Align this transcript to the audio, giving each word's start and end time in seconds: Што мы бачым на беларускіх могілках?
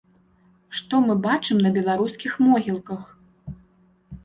Што 0.79 1.01
мы 1.07 1.17
бачым 1.27 1.61
на 1.67 1.73
беларускіх 1.77 2.41
могілках? 2.47 3.01